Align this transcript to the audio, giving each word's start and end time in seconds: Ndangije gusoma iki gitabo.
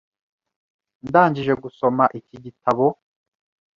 Ndangije 1.07 1.53
gusoma 1.63 2.03
iki 2.19 2.35
gitabo. 2.45 2.85